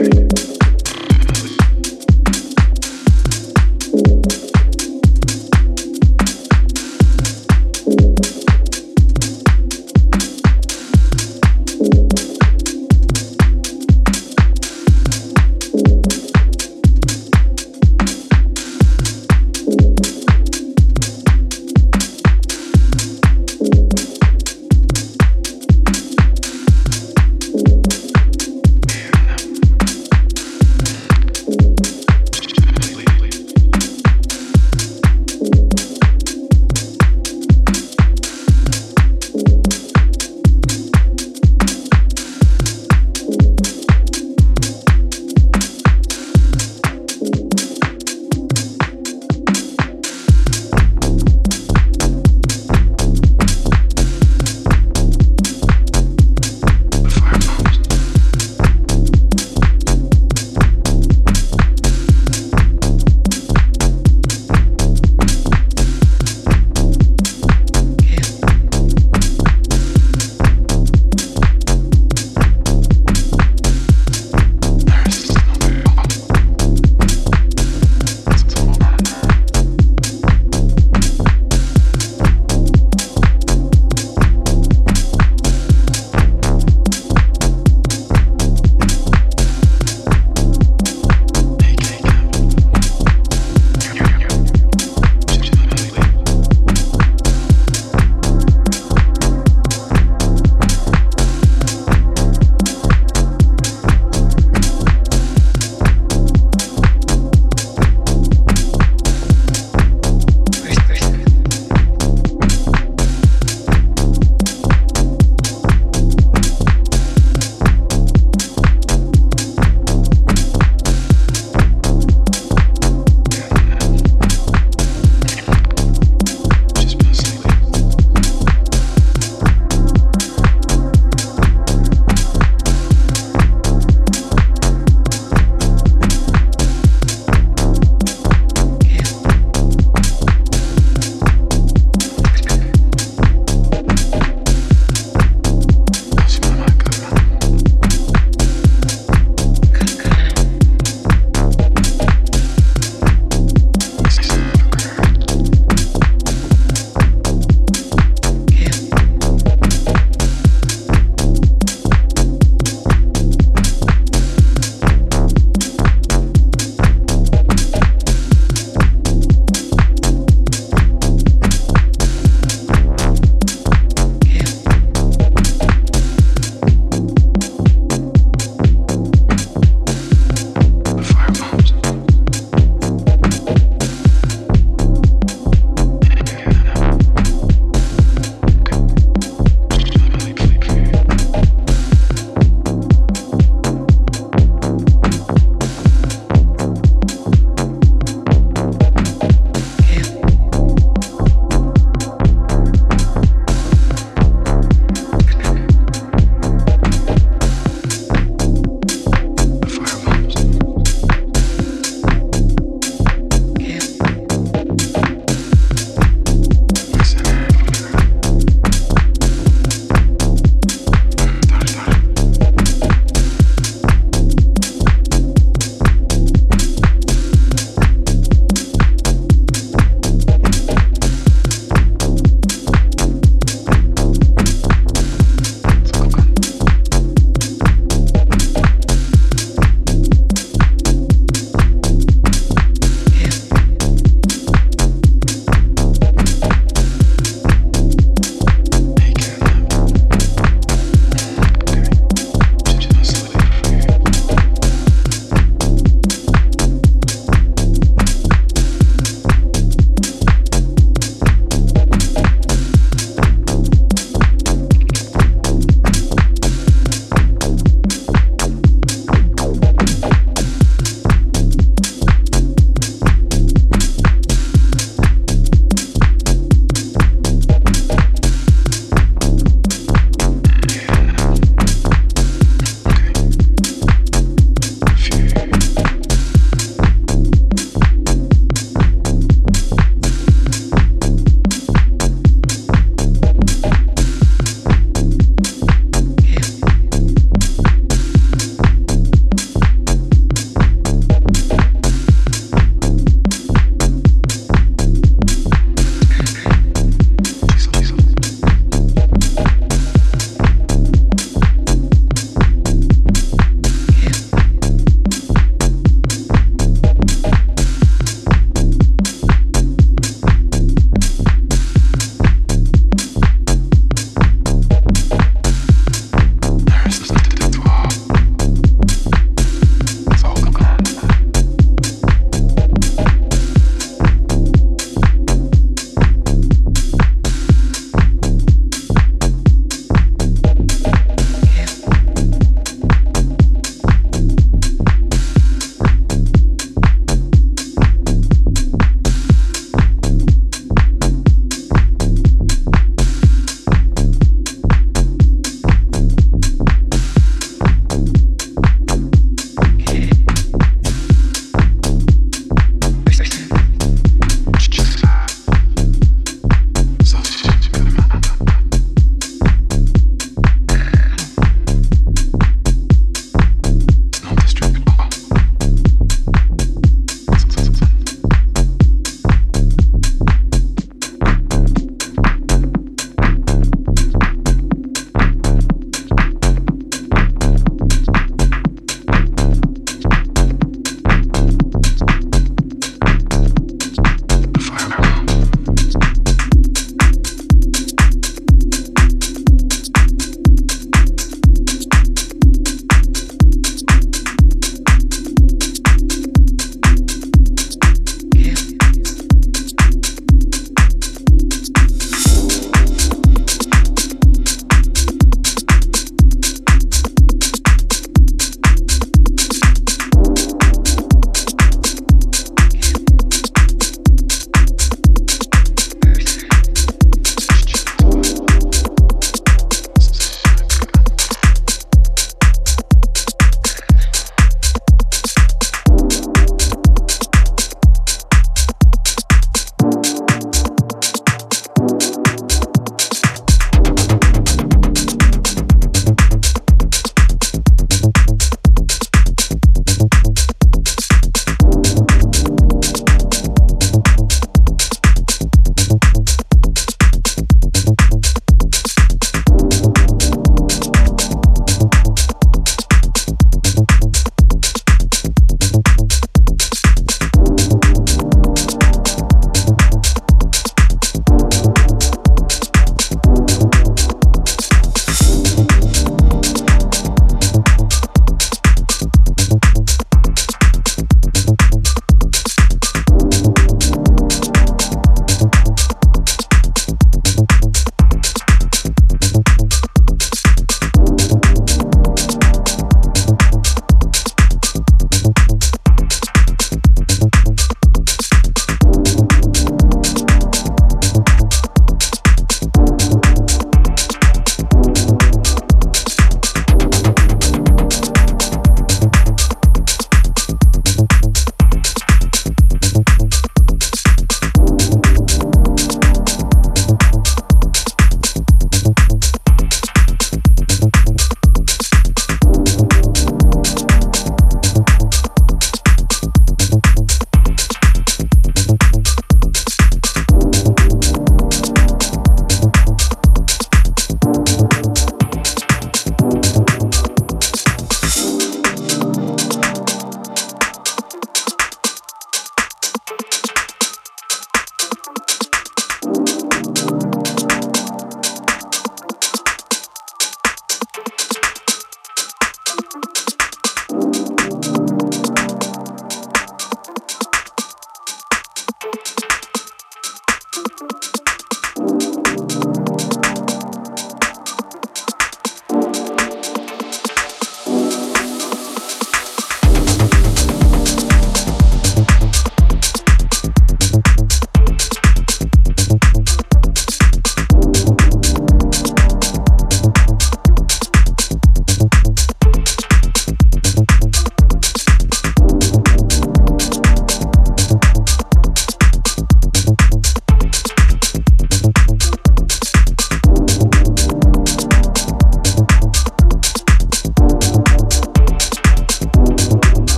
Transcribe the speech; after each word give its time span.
True. 0.00 0.29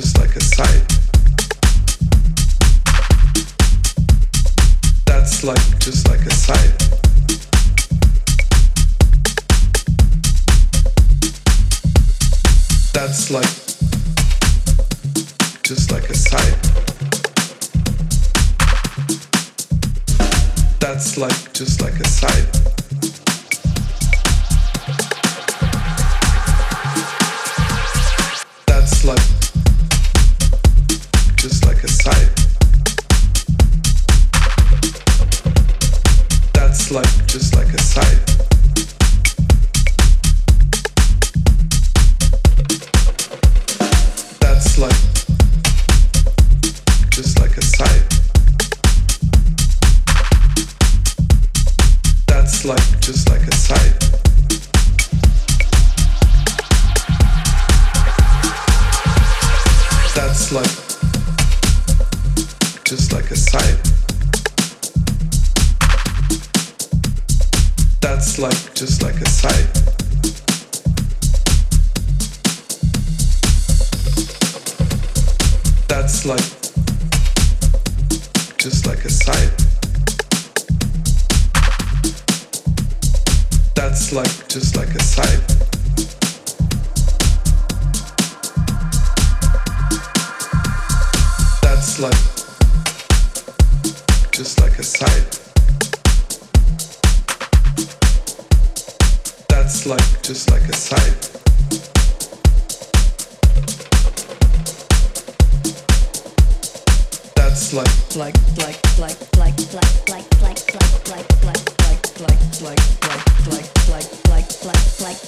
just 0.00 0.16
like 0.16 0.36
a 0.36 0.40
sight. 0.40 0.88
That's 5.06 5.42
like 5.42 5.78
just 5.80 6.06
like 6.08 6.20
a 6.20 6.30
sight. 6.30 6.72
That's 12.94 13.30
like 13.32 13.54
just 15.64 15.90
like 15.90 16.08
a 16.08 16.14
sight. 16.14 16.58
That's 20.78 21.18
like 21.18 21.52
just 21.54 21.82
like 21.82 21.98
a 21.98 22.06
sight. 22.06 22.57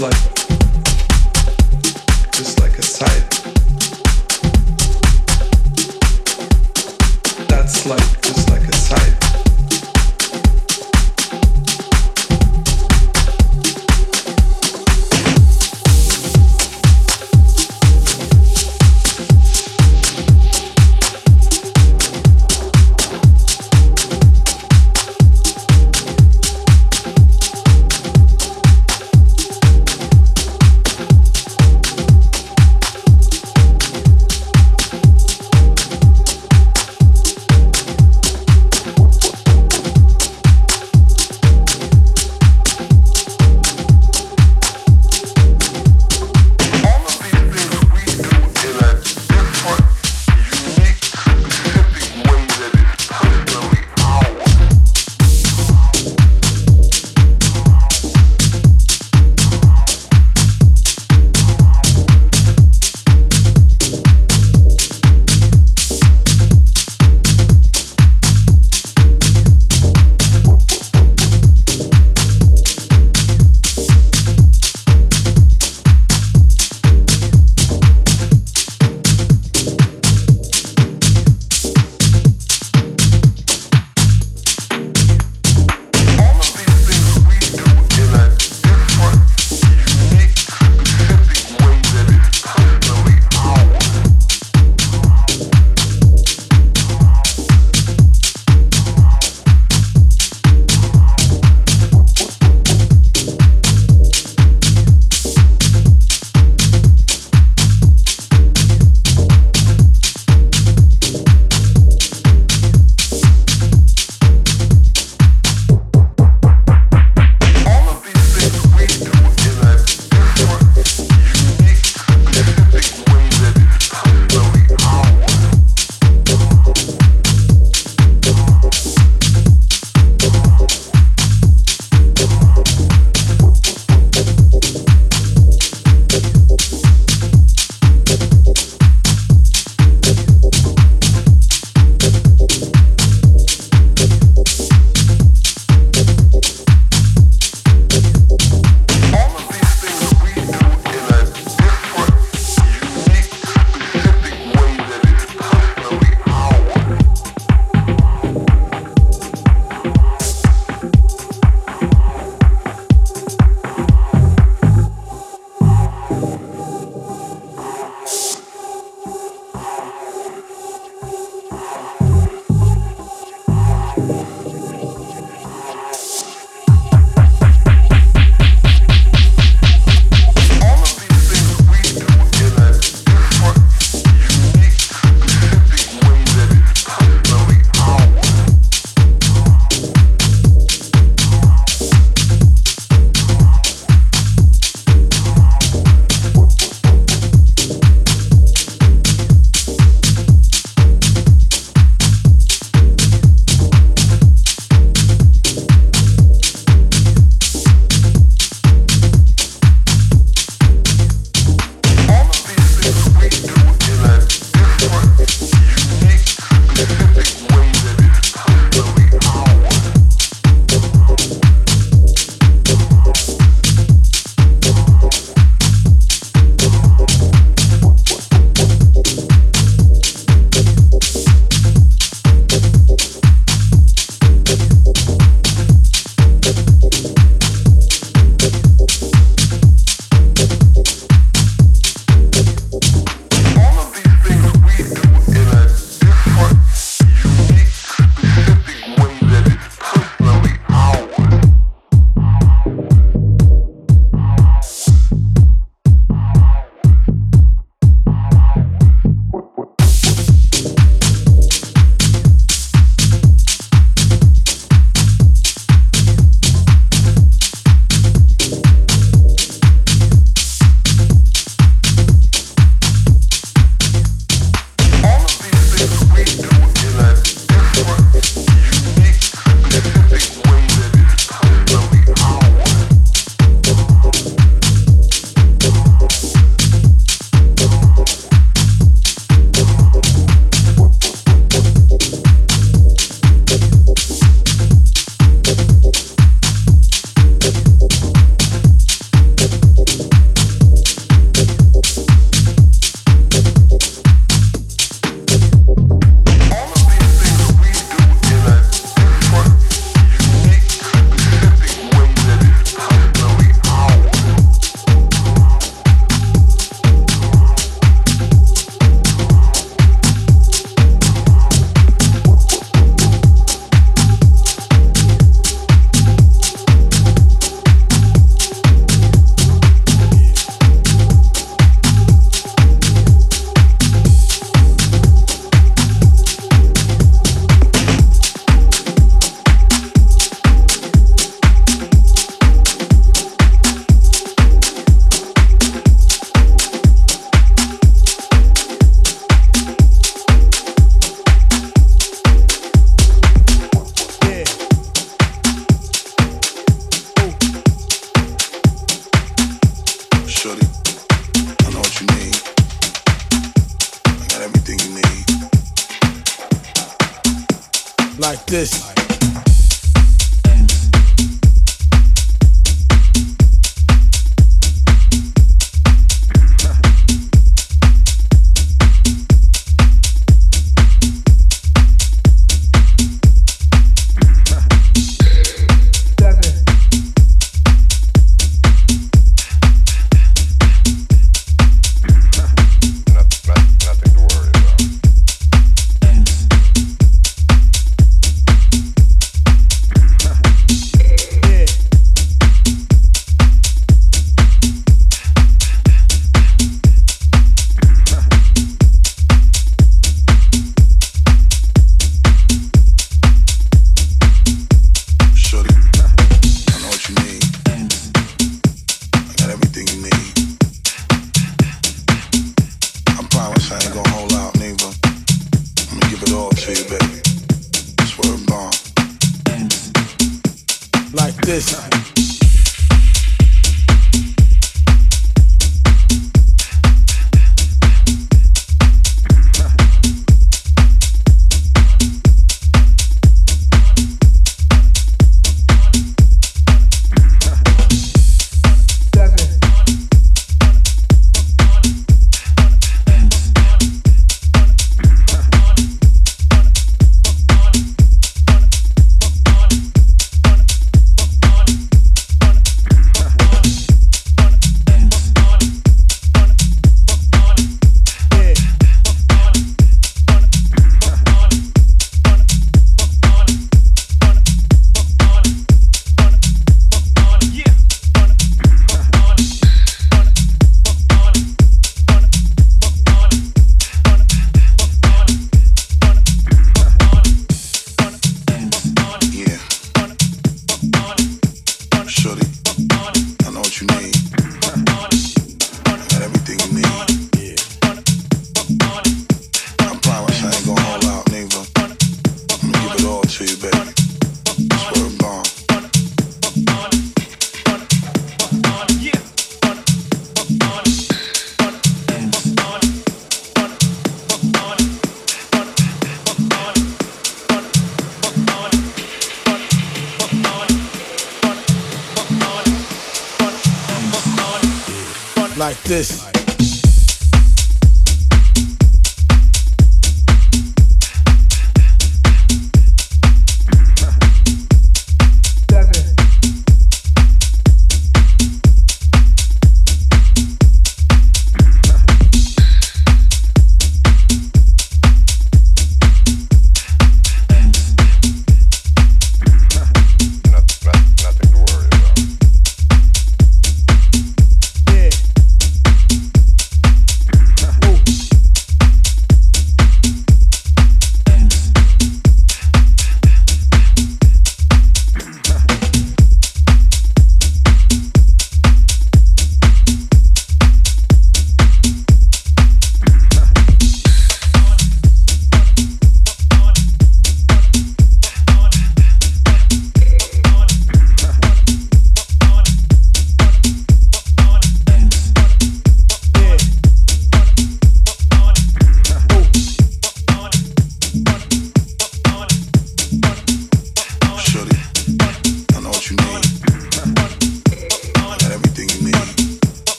like 0.00 0.43